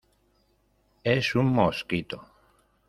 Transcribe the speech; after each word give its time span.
es 1.03 1.35
un 1.35 1.53
mosquito. 1.53 2.23